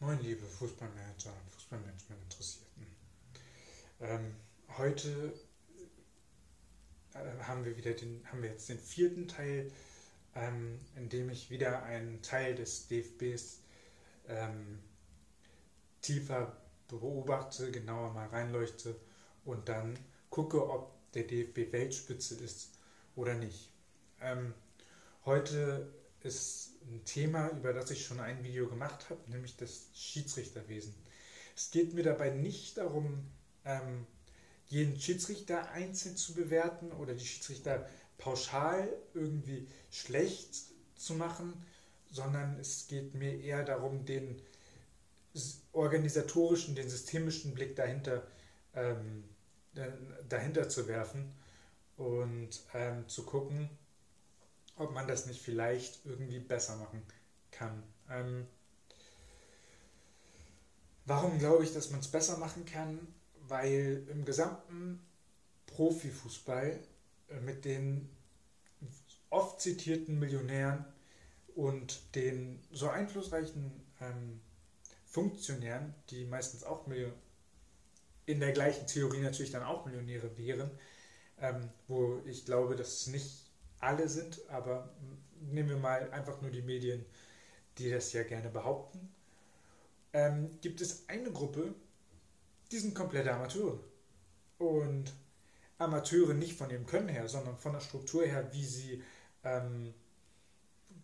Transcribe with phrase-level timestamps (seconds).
[0.00, 2.86] Moin, liebe Fußballmanager und Fußballmanagement-Interessierten.
[4.00, 4.36] Ähm,
[4.76, 5.32] heute
[7.14, 9.72] äh, haben wir wieder den, haben wir jetzt den vierten Teil,
[10.36, 13.58] ähm, in dem ich wieder einen Teil des DFBs
[14.28, 14.78] ähm,
[16.00, 16.56] tiefer
[16.86, 18.94] beobachte, genauer mal reinleuchte
[19.44, 19.98] und dann
[20.30, 22.70] gucke, ob der DFB Weltspitze ist
[23.16, 23.72] oder nicht.
[24.20, 24.54] Ähm,
[25.24, 25.92] heute
[26.22, 30.94] ist ein Thema, über das ich schon ein Video gemacht habe, nämlich das Schiedsrichterwesen.
[31.56, 33.26] Es geht mir dabei nicht darum,
[33.64, 34.06] ähm,
[34.68, 40.56] jeden Schiedsrichter einzeln zu bewerten oder die Schiedsrichter pauschal irgendwie schlecht
[40.96, 41.64] zu machen,
[42.10, 44.40] sondern es geht mir eher darum, den
[45.72, 48.26] organisatorischen, den systemischen Blick dahinter,
[48.74, 49.24] ähm,
[50.28, 51.32] dahinter zu werfen
[51.96, 53.70] und ähm, zu gucken,
[54.78, 57.02] ob man das nicht vielleicht irgendwie besser machen
[57.50, 57.82] kann.
[58.10, 58.46] Ähm,
[61.04, 62.98] warum glaube ich, dass man es besser machen kann?
[63.48, 65.00] Weil im gesamten
[65.66, 66.78] Profifußball
[67.28, 68.08] äh, mit den
[69.30, 70.84] oft zitierten Millionären
[71.54, 74.40] und den so einflussreichen ähm,
[75.04, 77.12] Funktionären, die meistens auch Million
[78.26, 80.70] in der gleichen Theorie natürlich dann auch Millionäre wären,
[81.40, 83.47] ähm, wo ich glaube, dass es nicht
[83.80, 84.92] alle sind, aber
[85.40, 87.04] nehmen wir mal einfach nur die Medien,
[87.78, 89.08] die das ja gerne behaupten,
[90.12, 91.74] ähm, gibt es eine Gruppe,
[92.70, 93.78] die sind komplette Amateure.
[94.58, 95.12] Und
[95.78, 99.02] Amateure nicht von ihrem Können her, sondern von der Struktur her, wie sie
[99.44, 99.94] ähm,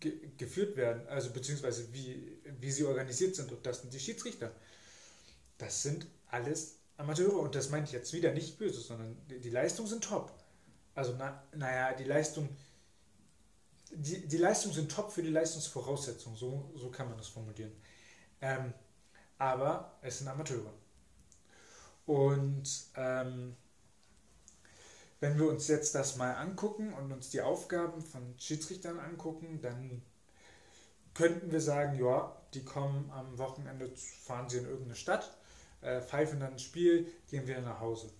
[0.00, 3.52] ge geführt werden, also beziehungsweise wie, wie sie organisiert sind.
[3.52, 4.52] Und das sind die Schiedsrichter.
[5.58, 7.38] Das sind alles Amateure.
[7.38, 10.32] Und das meine ich jetzt wieder nicht böse, sondern die, die Leistungen sind top.
[10.94, 12.48] Also, na, naja, die Leistung,
[13.90, 17.72] die, die Leistungen sind top für die Leistungsvoraussetzungen, so, so kann man das formulieren.
[18.40, 18.72] Ähm,
[19.38, 20.72] aber es sind Amateure.
[22.06, 23.56] Und ähm,
[25.20, 30.02] wenn wir uns jetzt das mal angucken und uns die Aufgaben von Schiedsrichtern angucken, dann
[31.14, 35.36] könnten wir sagen, ja, die kommen am Wochenende, fahren sie in irgendeine Stadt,
[35.80, 38.10] äh, pfeifen dann ein Spiel, gehen wieder nach Hause.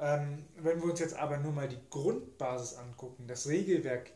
[0.00, 4.12] Ähm, wenn wir uns jetzt aber nur mal die Grundbasis angucken, das Regelwerk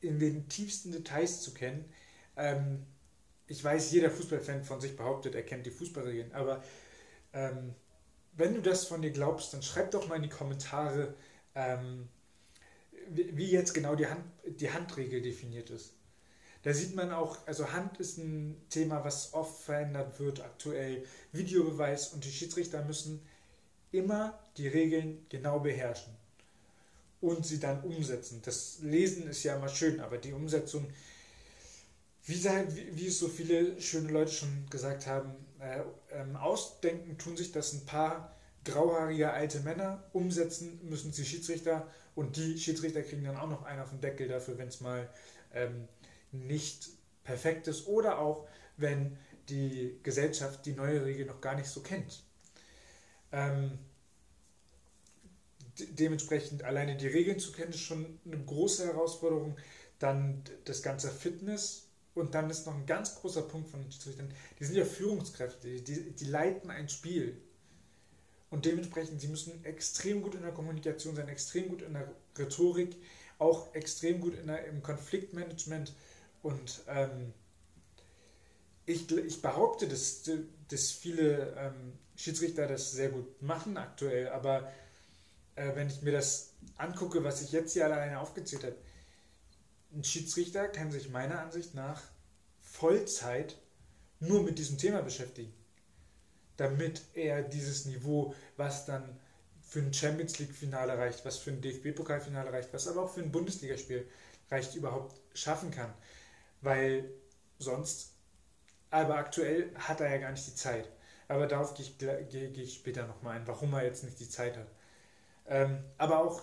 [0.00, 1.84] in den tiefsten Details zu kennen,
[2.36, 2.86] ähm,
[3.46, 6.62] ich weiß, jeder Fußballfan von sich behauptet, er kennt die Fußballregeln, aber
[7.32, 7.74] ähm,
[8.36, 11.14] wenn du das von dir glaubst, dann schreib doch mal in die Kommentare,
[11.54, 12.08] ähm,
[13.08, 15.94] wie, jetzt genau die, Hand, die Handregel definiert ist.
[16.62, 21.04] Da sieht man auch, also Hand ist ein Thema, was oft verändert wird aktuell.
[21.32, 23.20] Videobeweis und die Schiedsrichter müssen
[23.94, 26.12] immer die Regeln genau beherrschen
[27.20, 28.42] und sie dann umsetzen.
[28.44, 30.86] Das Lesen ist ja immer schön, aber die Umsetzung,
[32.26, 32.44] wie,
[32.92, 35.80] wie es so viele schöne Leute schon gesagt haben, äh,
[36.12, 38.34] ähm, ausdenken tun sich das ein paar
[38.64, 43.80] grauhaarige alte Männer, umsetzen müssen sie Schiedsrichter und die Schiedsrichter kriegen dann auch noch einen
[43.80, 45.08] auf den Deckel dafür, wenn es mal
[45.52, 45.88] ähm,
[46.32, 46.88] nicht
[47.24, 49.16] perfekt ist oder auch wenn
[49.48, 52.22] die Gesellschaft die neue Regel noch gar nicht so kennt.
[53.34, 53.78] Ähm,
[55.78, 59.56] de dementsprechend alleine die Regeln zu kennen, ist schon eine große Herausforderung.
[59.98, 64.32] Dann das ganze Fitness und dann ist noch ein ganz großer Punkt von den Schiedsrichtern,
[64.58, 67.40] die sind ja Führungskräfte, die, die leiten ein Spiel.
[68.50, 72.08] Und dementsprechend, sie müssen extrem gut in der Kommunikation sein, extrem gut in der
[72.38, 72.96] Rhetorik,
[73.38, 75.92] auch extrem gut in der, im Konfliktmanagement.
[76.42, 77.32] Und ähm,
[78.86, 80.22] ich, ich behaupte, dass,
[80.68, 84.70] dass viele ähm, Schiedsrichter das sehr gut machen aktuell, aber
[85.56, 88.76] äh, wenn ich mir das angucke, was ich jetzt hier alleine aufgezählt habe,
[89.92, 92.02] ein Schiedsrichter kann sich meiner Ansicht nach
[92.60, 93.56] Vollzeit
[94.20, 95.52] nur mit diesem Thema beschäftigen,
[96.56, 99.18] damit er dieses Niveau, was dann
[99.62, 103.32] für ein Champions League-Finale reicht, was für ein DFB-Pokalfinale reicht, was aber auch für ein
[103.32, 104.08] Bundesligaspiel
[104.50, 105.92] reicht, überhaupt schaffen kann.
[106.60, 107.10] Weil
[107.58, 108.13] sonst,
[108.94, 110.88] aber aktuell hat er ja gar nicht die Zeit.
[111.26, 114.28] Aber darauf gehe ich, gehe, gehe ich später nochmal ein, warum er jetzt nicht die
[114.28, 114.68] Zeit hat.
[115.46, 116.42] Ähm, aber auch,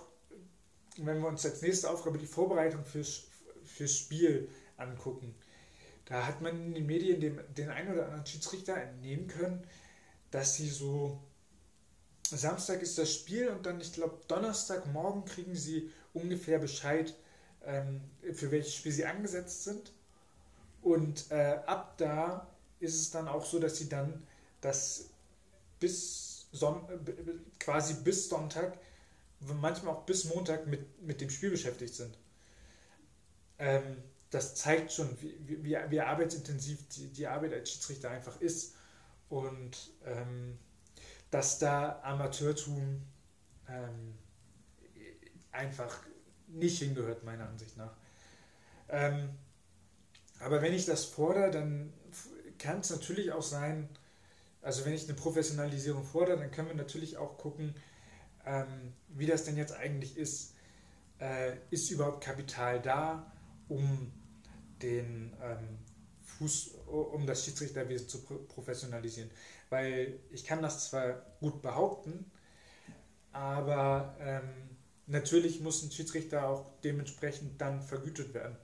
[0.97, 3.23] wenn wir uns als nächste Aufgabe die Vorbereitung fürs,
[3.63, 5.33] fürs Spiel angucken,
[6.05, 9.65] da hat man in den Medien dem, den einen oder anderen Schiedsrichter entnehmen können,
[10.31, 11.21] dass sie so
[12.23, 17.15] Samstag ist das Spiel und dann, ich glaube, Donnerstagmorgen kriegen sie ungefähr Bescheid,
[17.63, 18.01] ähm,
[18.33, 19.93] für welches Spiel sie angesetzt sind.
[20.81, 22.47] Und äh, ab da
[22.79, 24.25] ist es dann auch so, dass sie dann
[24.61, 25.09] das
[25.79, 26.85] bis Son
[27.59, 28.77] quasi bis Sonntag,
[29.39, 32.17] manchmal auch bis Montag mit, mit dem Spiel beschäftigt sind.
[33.57, 38.75] Ähm, das zeigt schon, wie, wie, wie arbeitsintensiv die, die Arbeit als Schiedsrichter einfach ist
[39.29, 40.57] und ähm,
[41.31, 43.01] dass da Amateurtum
[43.69, 44.13] ähm,
[45.51, 45.99] einfach
[46.47, 47.93] nicht hingehört, meiner Ansicht nach.
[48.89, 49.29] Ähm,
[50.43, 51.93] aber wenn ich das fordere, dann
[52.57, 53.89] kann es natürlich auch sein,
[54.61, 57.73] also wenn ich eine Professionalisierung fordere, dann können wir natürlich auch gucken,
[58.45, 60.53] ähm, wie das denn jetzt eigentlich ist.
[61.19, 63.31] Äh, ist überhaupt Kapital da,
[63.67, 64.11] um
[64.81, 65.77] den ähm,
[66.23, 69.29] Fuß, um das Schiedsrichterwesen zu professionalisieren?
[69.69, 72.31] Weil ich kann das zwar gut behaupten,
[73.31, 74.49] aber ähm,
[75.05, 78.57] natürlich muss ein Schiedsrichter auch dementsprechend dann vergütet werden.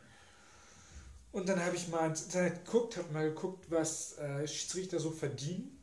[1.37, 5.11] Und dann habe ich mal ins Internet geguckt, habe mal geguckt, was äh, Schiedsrichter so
[5.11, 5.79] verdienen.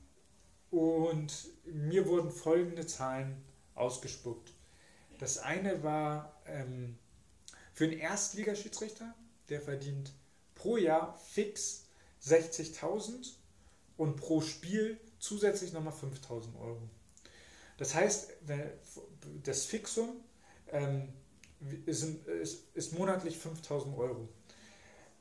[0.72, 3.40] Und mir wurden folgende Zahlen
[3.76, 4.50] ausgespuckt.
[5.20, 6.98] Das eine war ähm,
[7.72, 9.14] für einen Erstligaschiedsrichter,
[9.48, 10.10] der verdient
[10.56, 11.84] pro Jahr fix
[12.24, 13.34] 60.000
[13.96, 16.82] und pro Spiel zusätzlich nochmal 5.000 Euro.
[17.76, 18.28] Das heißt,
[19.44, 20.16] das Fixum
[20.72, 21.12] ähm,
[21.86, 24.28] ist, ist, ist, monatlich 5.000 Euro.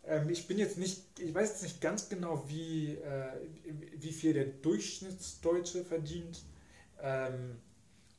[0.05, 3.31] Ähm, ich bin jetzt nicht, ich weiß jetzt nicht ganz genau, wie, äh,
[3.97, 6.43] wie viel der Durchschnittsdeutsche verdient,
[7.01, 7.57] ähm,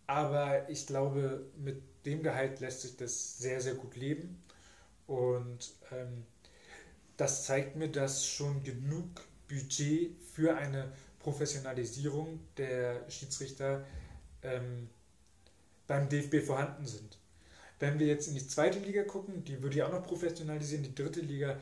[0.06, 4.42] aber ich glaube, mit dem Gehalt lässt sich das sehr, sehr gut leben
[5.06, 6.25] und ähm,
[7.16, 9.08] das zeigt mir, dass schon genug
[9.48, 13.86] Budget für eine Professionalisierung der Schiedsrichter
[14.42, 14.88] ähm,
[15.86, 17.19] beim DFB vorhanden sind.
[17.78, 20.94] Wenn wir jetzt in die zweite Liga gucken, die würde ich auch noch professionalisieren, die
[20.94, 21.56] dritte Liga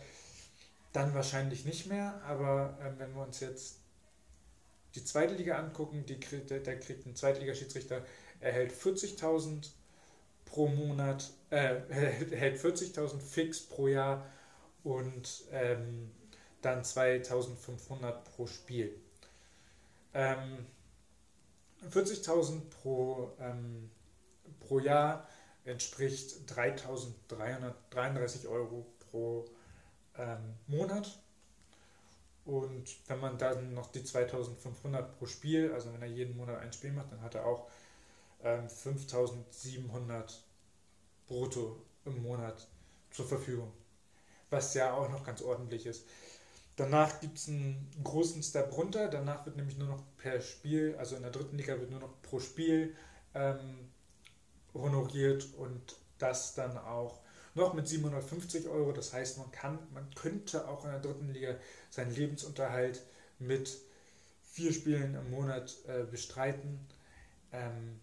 [0.93, 3.79] dann wahrscheinlich nicht mehr, aber äh, wenn wir uns jetzt
[4.95, 8.05] die zweite Liga angucken, die, der, der kriegt ein Zweitligaschiedsrichter,
[8.41, 9.71] erhält 40.000
[10.45, 14.27] pro Monat, äh, erhält 40.000 fix pro Jahr
[14.85, 16.11] und ähm,
[16.61, 18.95] dann 2.500 pro Spiel.
[20.13, 20.67] Ähm,
[21.91, 23.91] 40.000 pro, ähm,
[24.61, 25.27] pro Jahr
[25.65, 29.45] entspricht 3.333 Euro pro
[30.19, 31.19] ähm, Monat.
[32.45, 36.73] Und wenn man dann noch die 2500 pro Spiel, also wenn er jeden Monat ein
[36.73, 37.69] Spiel macht, dann hat er auch
[38.43, 40.43] ähm, 5700
[41.29, 42.67] brutto im Monat
[43.11, 43.73] zur Verfügung.
[44.51, 46.05] Was ja auch noch ganz ordentlich ist.
[46.77, 49.09] Danach gibt es einen großen Step runter.
[49.09, 52.21] Danach wird nämlich nur noch per Spiel, also in der dritten Liga wird nur noch
[52.23, 52.97] pro Spiel
[53.35, 53.93] ähm,
[54.75, 57.21] honoriert und das dann auch
[57.55, 58.93] noch mit 750 Euro.
[58.93, 61.57] Das heißt, man kann, man könnte auch in der dritten Liga
[61.91, 63.03] seinen Lebensunterhalt
[63.39, 63.79] mit
[64.53, 66.81] vier Spielen im Monat äh, bestreiten.
[67.53, 68.01] Ähm,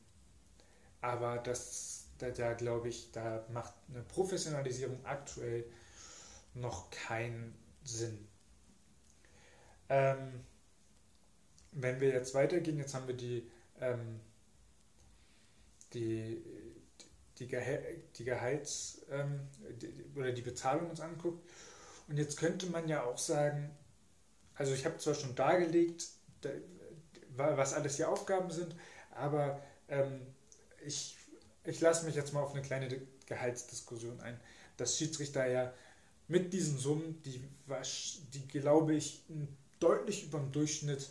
[1.02, 5.66] aber das, da, da glaube ich, da macht eine Professionalisierung aktuell
[6.54, 8.28] noch keinen Sinn.
[9.90, 10.44] Ähm,
[11.72, 13.50] wenn wir jetzt weitergehen, jetzt haben wir die,
[13.80, 14.20] ähm,
[15.94, 16.44] die,
[17.40, 17.80] die, Geha
[18.18, 19.40] die Gehalts- ähm,
[19.82, 21.48] die, oder die Bezahlung uns anguckt.
[22.08, 23.70] Und jetzt könnte man ja auch sagen,
[24.56, 26.08] also ich habe zwar schon dargelegt,
[26.42, 26.50] da,
[27.36, 28.76] was alles die Aufgaben sind,
[29.12, 30.22] aber ähm,
[30.86, 31.18] ich,
[31.64, 32.90] ich lasse mich jetzt mal auf eine kleine
[33.26, 34.40] Gehaltsdiskussion ein.
[34.78, 35.74] Dass Schiedsrichter ja
[36.28, 37.42] mit diesen Summen, die,
[38.34, 39.24] die glaube ich,
[39.80, 41.10] deutlich über dem Durchschnitt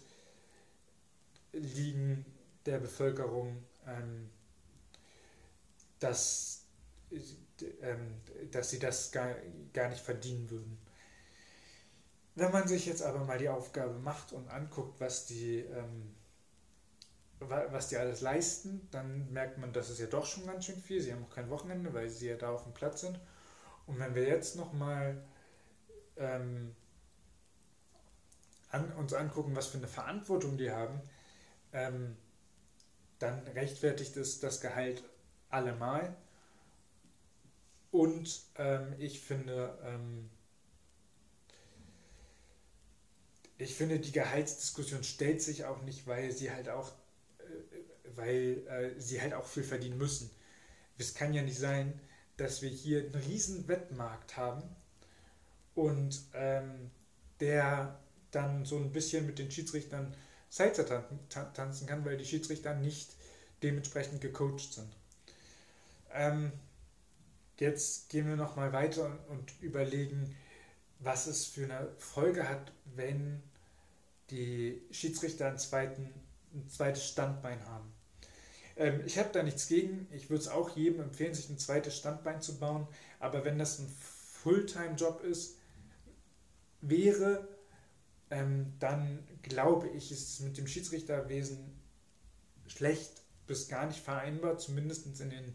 [1.53, 2.25] liegen
[2.67, 4.31] der Bevölkerung, ähm,
[5.99, 6.67] dass,
[7.81, 9.35] ähm, dass sie das gar,
[9.73, 10.79] gar nicht verdienen würden.
[12.35, 16.15] Wenn man sich jetzt aber mal die Aufgabe macht und anguckt, was die, ähm,
[17.41, 21.01] was die alles leisten, dann merkt man, das ist ja doch schon ganz schön viel.
[21.01, 23.19] Sie haben auch kein Wochenende, weil sie ja da auf dem Platz sind.
[23.87, 25.25] Und wenn wir jetzt nochmal
[26.17, 26.75] ähm,
[28.71, 31.01] an, uns angucken, was für eine Verantwortung die haben,
[31.73, 32.17] ähm,
[33.19, 35.03] dann rechtfertigt es das Gehalt
[35.51, 36.17] allemal.
[37.91, 40.31] Und ähm, ich finde, ähm,
[43.57, 46.93] ich finde, die Gehaltsdiskussion stellt sich auch nicht, weil sie halt auch,
[47.39, 50.31] äh, weil äh, sie halt auch viel verdienen müssen.
[50.99, 51.99] Es kann ja nicht sein,
[52.37, 54.63] dass wir hier einen riesen Wettmarkt haben
[55.75, 56.91] und ähm,
[57.41, 57.99] der
[58.31, 60.15] dann so ein bisschen mit den Schiedsrichtern
[60.51, 61.05] Salsa
[61.53, 63.15] tanzen kann, weil die Schiedsrichter nicht
[63.63, 64.98] dementsprechend gecoacht sind.
[66.13, 66.53] Ähm,
[67.59, 70.37] jetzt gehen wir nochmal weiter und überlegen,
[71.01, 73.43] was es für eine Folge hat, wenn
[74.31, 76.13] die Schiedsrichter einen zweiten,
[76.55, 77.93] ein zweites Standbein haben.
[78.77, 80.09] Ähm, ich habe da nichts gegen.
[80.13, 82.87] Ich würde es auch jedem empfehlen, sich ein zweites Standbein zu bauen.
[83.21, 83.89] Aber wenn das ein
[84.43, 85.57] Fulltime-Job ist,
[86.81, 87.49] wäre,
[88.31, 91.59] ähm, dann glaube ich, ist es mit dem Schiedsrichterwesen
[92.67, 95.55] schlecht bis gar nicht vereinbar, zumindest in den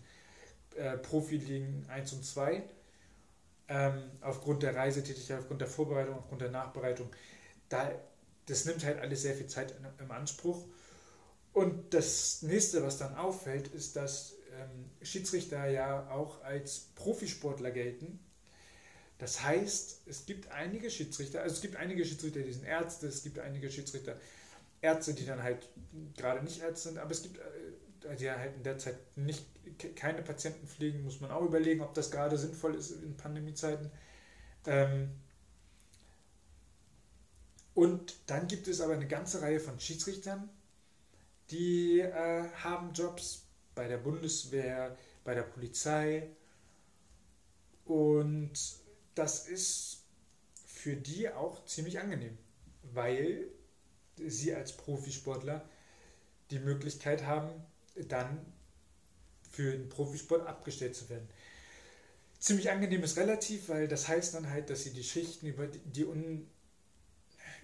[0.77, 2.63] äh, Profiligen 1 und 2.
[3.69, 7.09] Ähm, aufgrund der Reisetätigkeit, aufgrund der Vorbereitung, aufgrund der Nachbereitung.
[7.69, 7.91] Da,
[8.45, 10.65] das nimmt halt alles sehr viel Zeit in, im Anspruch.
[11.53, 18.19] Und das nächste, was dann auffällt, ist, dass ähm, Schiedsrichter ja auch als Profisportler gelten.
[19.19, 23.23] Das heißt, es gibt einige Schiedsrichter, also es gibt einige Schiedsrichter, die sind Ärzte, es
[23.23, 24.17] gibt einige Schiedsrichter,
[24.81, 25.69] Ärzte, die dann halt
[26.17, 27.41] gerade nicht Ärzte sind, aber es gibt äh,
[28.19, 29.45] die halt in der Zeit nicht
[29.95, 33.91] keine Patienten pflegen, muss man auch überlegen, ob das gerade sinnvoll ist in Pandemiezeiten.
[34.65, 35.11] Ähm
[37.73, 40.49] und dann gibt es aber eine ganze Reihe von Schiedsrichtern,
[41.49, 46.29] die äh, haben Jobs bei der Bundeswehr, bei der Polizei
[47.85, 48.53] und
[49.15, 50.03] das ist
[50.65, 52.37] für die auch ziemlich angenehm,
[52.93, 53.47] weil
[54.17, 55.67] sie als Profisportler
[56.51, 57.49] die Möglichkeit haben,
[57.95, 58.45] dann
[59.51, 61.27] für den Profisport abgestellt zu werden.
[62.39, 66.05] Ziemlich angenehm ist relativ, weil das heißt dann halt, dass sie die Schichten über die,
[66.05, 66.47] un,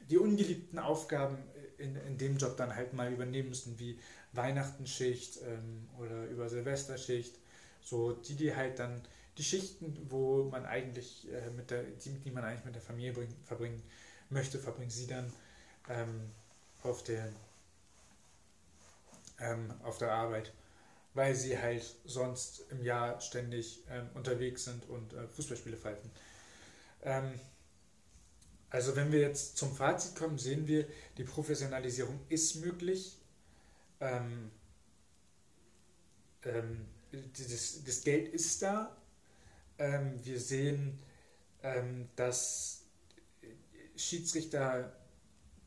[0.10, 1.38] die ungeliebten Aufgaben
[1.78, 4.00] in, in dem Job dann halt mal übernehmen müssen, wie
[4.34, 7.36] Weihnachtenschicht ähm, oder über Silvesterschicht.
[7.82, 9.02] So die, die halt dann
[9.38, 13.14] die Schichten, wo man eigentlich äh, mit der, die, die man eigentlich mit der Familie
[13.14, 13.82] bring, verbringen
[14.30, 15.32] möchte, verbringen sie dann
[15.90, 16.30] ähm,
[16.84, 17.32] auf der
[19.40, 20.54] ähm, auf der Arbeit,
[21.14, 26.10] weil sie halt sonst im Jahr ständig ähm, unterwegs sind und äh, Fußballspiele pfeifen.
[27.04, 27.40] Ähm,
[28.70, 33.18] also wenn wir jetzt zum Fazit kommen, sehen wir, die Professionalisierung ist möglich.
[34.00, 34.52] Ähm,
[36.44, 38.96] ähm, das, das, Geld ist da.
[39.80, 41.00] Ähm, wir sehen,
[42.16, 42.84] dass
[43.98, 44.96] Schiedsrichter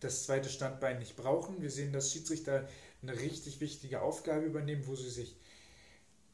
[0.00, 1.60] das zweite Standbein nicht brauchen.
[1.60, 2.66] Wir sehen, dass Schiedsrichter
[3.02, 5.36] eine richtig wichtige Aufgabe übernehmen, wo sie sich,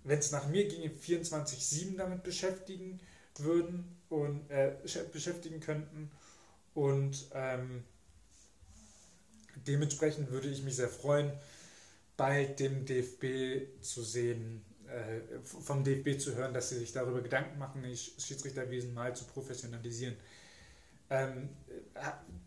[0.05, 3.01] wenn es nach mir ginge, 24-7 damit beschäftigen
[3.39, 4.75] würden und äh,
[5.13, 6.11] beschäftigen könnten.
[6.75, 7.85] Und ähm,
[9.67, 11.33] dementsprechend würde ich mich sehr freuen,
[12.17, 17.59] bald dem DFB zu sehen, äh, vom DFB zu hören, dass sie sich darüber Gedanken
[17.59, 20.17] machen, das Schiedsrichterwesen mal zu professionalisieren.
[21.11, 21.49] Ähm,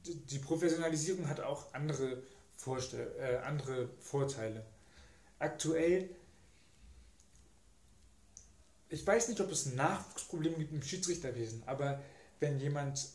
[0.05, 2.21] die Professionalisierung hat auch andere
[2.61, 4.63] Vorstell äh, andere Vorteile.
[5.39, 6.11] Aktuell,
[8.89, 12.03] ich weiß nicht, ob es ein Nachwuchsproblem gibt im Schiedsrichterwesen, aber
[12.39, 13.07] wenn jemand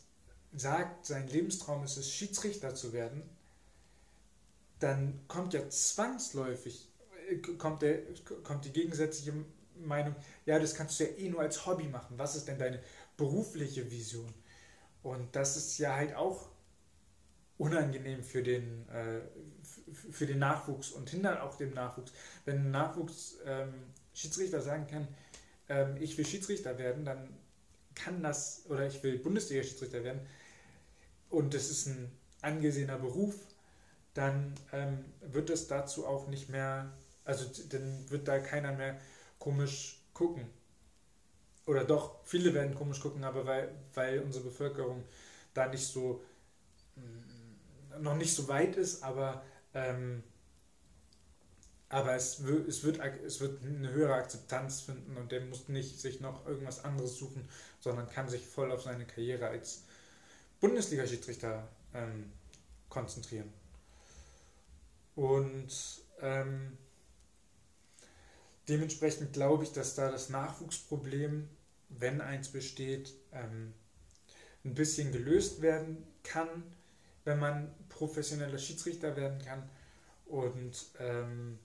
[0.53, 3.23] sagt, sein Lebenstraum ist es, Schiedsrichter zu werden,
[4.79, 6.89] dann kommt ja zwangsläufig
[7.29, 8.01] äh, kommt, der,
[8.43, 9.33] kommt die gegensätzliche
[9.75, 12.17] Meinung, ja, das kannst du ja eh nur als Hobby machen.
[12.17, 12.83] Was ist denn deine
[13.15, 14.33] berufliche Vision?
[15.03, 16.49] Und das ist ja halt auch
[17.57, 19.21] unangenehm für den, äh,
[20.11, 22.11] für den Nachwuchs und hindert auch dem Nachwuchs.
[22.45, 23.73] Wenn ein Nachwuchs ähm,
[24.13, 25.07] Schiedsrichter sagen kann,
[25.69, 27.29] ähm, ich will Schiedsrichter werden, dann
[27.95, 30.21] kann das, oder ich will Bundesliga-Schiedsrichter werden,
[31.29, 32.11] und das ist ein
[32.41, 33.35] angesehener Beruf,
[34.13, 36.91] dann ähm, wird es dazu auch nicht mehr,
[37.25, 38.99] also dann wird da keiner mehr
[39.39, 40.45] komisch gucken.
[41.65, 45.03] Oder doch, viele werden komisch gucken, aber weil, weil unsere Bevölkerung
[45.53, 46.21] da nicht so
[48.01, 50.23] noch nicht so weit ist, aber, ähm,
[51.89, 55.99] aber es, wird, es, wird, es wird eine höhere Akzeptanz finden und der muss nicht
[55.99, 57.47] sich noch irgendwas anderes suchen,
[57.79, 59.83] sondern kann sich voll auf seine Karriere als
[60.59, 62.31] Bundesliga-Schiedsrichter ähm,
[62.89, 63.51] konzentrieren.
[65.15, 65.69] Und
[66.21, 66.77] ähm,
[68.67, 71.47] dementsprechend glaube ich, dass da das Nachwuchsproblem,
[71.89, 73.73] wenn eins besteht, ähm,
[74.65, 76.63] ein bisschen gelöst werden kann
[77.27, 79.67] wenn man professioneller Schiedsrichter werden kann.
[80.25, 81.57] Und ähm,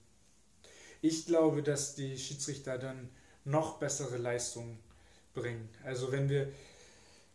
[1.00, 3.10] ich glaube, dass die Schiedsrichter dann
[3.44, 4.78] noch bessere Leistungen
[5.34, 5.68] bringen.
[5.84, 6.50] Also wenn wir,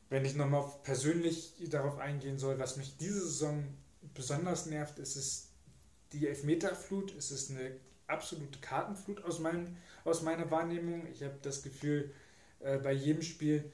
[0.09, 3.63] wenn ich nochmal persönlich darauf eingehen soll, was mich diese Saison
[4.13, 5.49] besonders nervt, ist es
[6.13, 7.75] die Elfmeterflut, es ist eine
[8.07, 9.75] absolute Kartenflut aus, meinem,
[10.05, 11.05] aus meiner Wahrnehmung.
[11.11, 12.13] Ich habe das Gefühl,
[12.61, 13.69] äh, bei jedem Spiel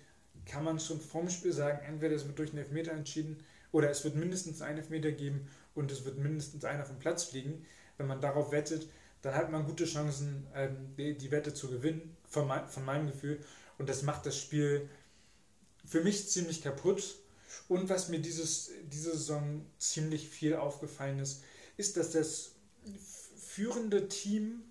[0.45, 4.05] kann man schon vorm Spiel sagen, entweder es wird durch einen Elfmeter entschieden oder es
[4.05, 7.65] wird mindestens einen Elfmeter geben und es wird mindestens einer vom Platz fliegen.
[7.97, 8.87] Wenn man darauf wettet,
[9.21, 13.43] dann hat man gute Chancen, ähm, die, Wette zu gewinnen, von, von meinem Gefühl.
[13.77, 14.89] Und das macht das Spiel
[15.85, 17.15] für mich ziemlich kaputt.
[17.67, 21.43] Und was mir dieses, diese Saison ziemlich viel aufgefallen ist,
[21.75, 22.51] ist, dass das
[23.35, 24.63] führende Team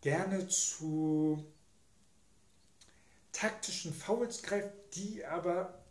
[0.00, 1.44] gerne zu
[3.32, 5.83] taktischen Fouls greift, die aber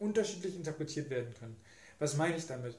[0.00, 1.56] unterschiedlich interpretiert werden können.
[1.98, 2.76] Was meine ich damit?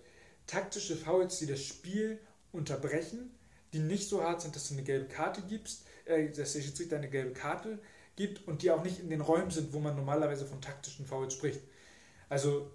[0.47, 2.19] Taktische Fouls, die das Spiel
[2.51, 3.31] unterbrechen,
[3.71, 6.97] die nicht so hart sind, dass du eine gelbe Karte gibst, äh, dass der Schiedsrichter
[6.97, 7.79] eine gelbe Karte
[8.15, 11.33] gibt und die auch nicht in den Räumen sind, wo man normalerweise von taktischen Fouls
[11.33, 11.61] spricht.
[12.27, 12.69] Also,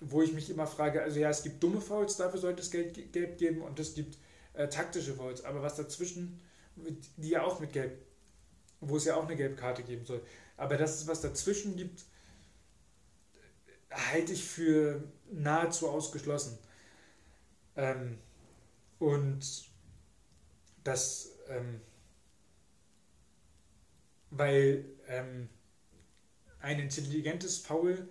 [0.00, 3.12] wo ich mich immer frage, also ja, es gibt dumme Fouls, dafür sollte es Geld,
[3.12, 4.16] Gelb geben und es gibt
[4.54, 6.40] äh, taktische Fouls, aber was dazwischen,
[7.16, 7.98] die ja auch mit Gelb,
[8.80, 10.22] wo es ja auch eine gelbe Karte geben soll,
[10.56, 12.04] aber dass es was dazwischen gibt,
[13.94, 16.58] halte ich für nahezu ausgeschlossen.
[17.76, 18.18] Ähm,
[18.98, 19.70] und
[20.84, 21.80] das, ähm,
[24.30, 25.48] weil ähm,
[26.60, 28.08] ein intelligentes Foul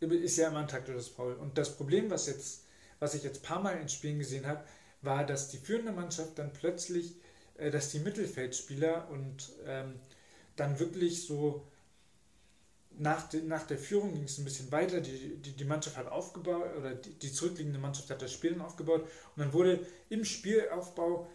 [0.00, 1.34] ist ja immer ein taktisches Foul.
[1.34, 2.64] Und das Problem, was, jetzt,
[2.98, 4.64] was ich jetzt ein paar Mal in Spielen gesehen habe,
[5.00, 7.14] war, dass die führende Mannschaft dann plötzlich,
[7.56, 9.94] äh, dass die Mittelfeldspieler und ähm,
[10.56, 11.66] dann wirklich so
[12.98, 16.08] nach, de, nach der Führung ging es ein bisschen weiter, die, die, die Mannschaft hat
[16.08, 19.02] aufgebaut, oder die, die zurückliegende Mannschaft hat das Spiel aufgebaut.
[19.02, 21.26] Und dann wurde im Spielaufbau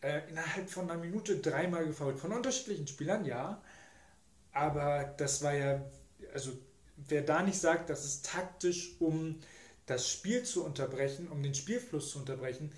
[0.00, 2.18] äh, innerhalb von einer Minute dreimal gefault.
[2.18, 3.62] Von unterschiedlichen Spielern, ja,
[4.52, 5.84] aber das war ja,
[6.32, 6.52] also
[6.96, 9.38] wer da nicht sagt, dass es taktisch, um
[9.86, 12.72] das Spiel zu unterbrechen, um den Spielfluss zu unterbrechen,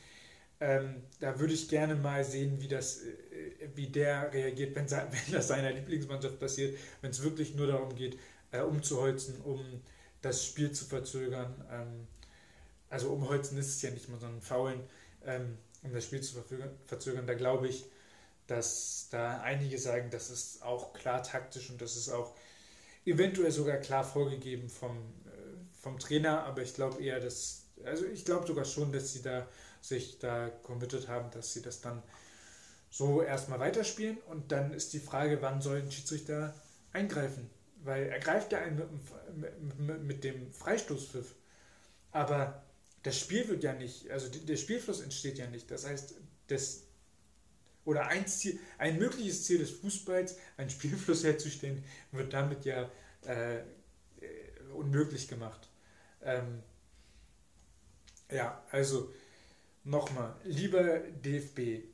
[0.62, 5.32] ähm, da würde ich gerne mal sehen, wie, das, äh, wie der reagiert, wenn, wenn
[5.32, 8.16] das seiner Lieblingsmannschaft passiert, wenn es wirklich nur darum geht,
[8.52, 9.82] äh, umzuholzen, um
[10.20, 11.52] das Spiel zu verzögern.
[11.68, 12.06] Ähm,
[12.90, 14.80] also umholzen ist es ja nicht mal, sondern faulen,
[15.24, 16.40] ähm, um das Spiel zu
[16.86, 17.26] verzögern.
[17.26, 17.86] Da glaube ich,
[18.46, 22.36] dass da einige sagen, das ist auch klar taktisch und das ist auch
[23.04, 28.24] eventuell sogar klar vorgegeben vom, äh, vom Trainer, aber ich glaube eher, dass, also ich
[28.24, 29.48] glaube sogar schon, dass sie da
[29.82, 32.02] sich da committed haben, dass sie das dann
[32.88, 34.18] so erstmal weiterspielen.
[34.28, 36.54] Und dann ist die Frage, wann soll ein Schiedsrichter
[36.92, 37.50] eingreifen?
[37.84, 38.80] Weil er greift ja ein
[39.34, 41.34] mit, mit, mit dem Freistoßpfiff.
[42.12, 42.62] Aber
[43.02, 45.70] das Spiel wird ja nicht, also der Spielfluss entsteht ja nicht.
[45.70, 46.14] Das heißt,
[46.46, 46.84] das,
[47.84, 52.88] oder ein, Ziel, ein mögliches Ziel des Fußballs, einen Spielfluss herzustellen, wird damit ja
[53.22, 53.62] äh,
[54.74, 55.68] unmöglich gemacht.
[56.22, 56.62] Ähm,
[58.30, 59.12] ja, also
[59.84, 61.84] nochmal, lieber DFB,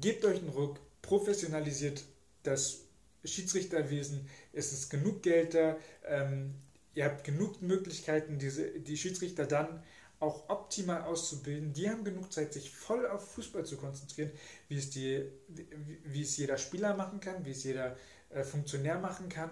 [0.00, 2.04] gebt euch einen Ruck, professionalisiert
[2.42, 2.82] das
[3.24, 6.54] Schiedsrichterwesen, es ist genug Geld da, ähm,
[6.94, 9.82] ihr habt genug Möglichkeiten, diese, die Schiedsrichter dann
[10.20, 11.72] auch optimal auszubilden.
[11.72, 14.30] Die haben genug Zeit, sich voll auf Fußball zu konzentrieren,
[14.68, 15.66] wie es, die, wie,
[16.04, 17.96] wie es jeder Spieler machen kann, wie es jeder
[18.28, 19.50] äh, Funktionär machen kann,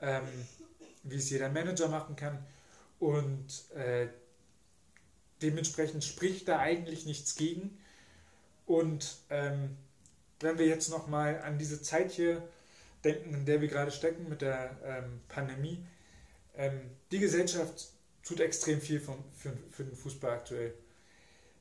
[0.00, 0.24] ähm,
[1.04, 2.44] wie es jeder Manager machen kann.
[2.98, 4.08] Und äh,
[5.42, 7.78] Dementsprechend spricht da eigentlich nichts gegen.
[8.66, 9.76] Und ähm,
[10.40, 12.42] wenn wir jetzt nochmal an diese Zeit hier
[13.04, 15.84] denken, in der wir gerade stecken mit der ähm, Pandemie,
[16.56, 17.88] ähm, die Gesellschaft
[18.22, 20.74] tut extrem viel vom, für, für den Fußball aktuell.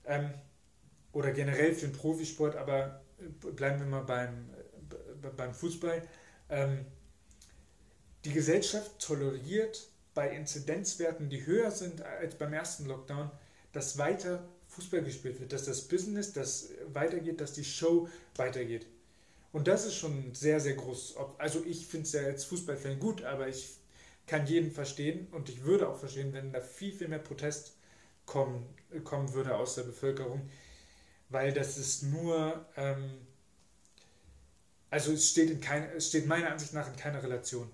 [0.05, 0.31] Ähm,
[1.13, 3.01] oder generell für den Profisport, aber
[3.55, 4.49] bleiben wir mal beim,
[5.35, 6.01] beim Fußball.
[6.49, 6.85] Ähm,
[8.25, 13.31] die Gesellschaft toleriert bei Inzidenzwerten, die höher sind als beim ersten Lockdown,
[13.73, 18.87] dass weiter Fußball gespielt wird, dass das Business das weitergeht, dass die Show weitergeht.
[19.51, 21.15] Und das ist schon sehr, sehr groß.
[21.37, 23.75] Also ich finde es ja als Fußballfan gut, aber ich
[24.27, 27.73] kann jeden verstehen und ich würde auch verstehen, wenn da viel, viel mehr Protest
[28.25, 28.65] kommen,
[29.03, 30.49] kommen würde aus der Bevölkerung,
[31.29, 33.11] weil das ist nur, ähm,
[34.89, 37.69] also es steht, in kein, es steht meiner Ansicht nach in keiner Relation.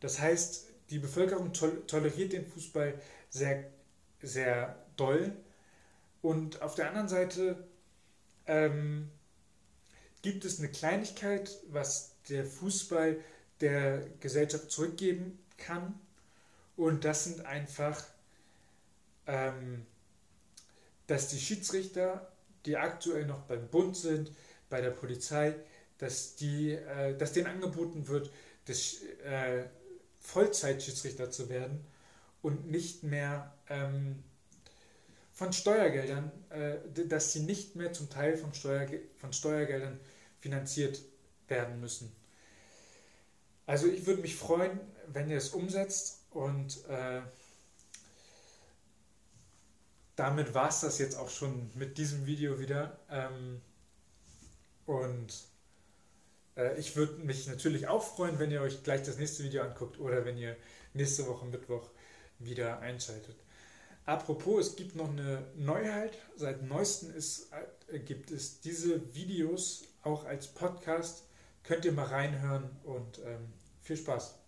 [0.00, 3.64] Das heißt, die Bevölkerung toleriert den Fußball sehr,
[4.26, 5.32] sehr doll.
[6.22, 7.64] Und auf der anderen Seite
[8.46, 9.10] ähm,
[10.22, 13.18] gibt es eine Kleinigkeit, was der Fußball
[13.60, 15.98] der Gesellschaft zurückgeben kann.
[16.76, 18.04] Und das sind einfach,
[19.26, 19.86] ähm,
[21.06, 22.32] dass die Schiedsrichter,
[22.66, 24.32] die aktuell noch beim Bund sind,
[24.68, 25.54] bei der Polizei,
[25.98, 28.30] dass, die, äh, dass denen angeboten wird,
[28.66, 29.64] des, äh,
[30.18, 31.86] Vollzeitschiedsrichter zu werden
[32.46, 34.22] und nicht mehr ähm,
[35.32, 36.76] von Steuergeldern, äh,
[37.08, 39.98] dass sie nicht mehr zum Teil von, Steuerge von Steuergeldern
[40.38, 41.00] finanziert
[41.48, 42.14] werden müssen.
[43.66, 44.78] Also ich würde mich freuen,
[45.08, 47.20] wenn ihr es umsetzt und äh,
[50.14, 52.96] damit war es das jetzt auch schon mit diesem Video wieder.
[53.10, 53.60] Ähm,
[54.86, 55.34] und
[56.56, 59.98] äh, ich würde mich natürlich auch freuen, wenn ihr euch gleich das nächste Video anguckt
[59.98, 60.56] oder wenn ihr
[60.94, 61.90] nächste Woche Mittwoch
[62.38, 63.36] wieder einschaltet.
[64.04, 66.16] Apropos, es gibt noch eine Neuheit.
[66.36, 67.48] Seit neuestem ist,
[67.88, 71.24] äh, gibt es diese Videos auch als Podcast.
[71.64, 74.45] Könnt ihr mal reinhören und ähm, viel Spaß.